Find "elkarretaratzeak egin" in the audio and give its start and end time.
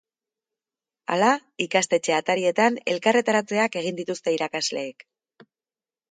2.93-3.99